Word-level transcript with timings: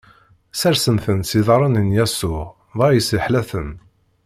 Sersen-ten 0.59 1.19
s 1.29 1.31
iḍarren 1.39 1.81
n 1.85 1.95
Yasuɛ, 1.97 2.45
dɣa 2.77 2.89
yesseḥla-ten. 2.93 3.69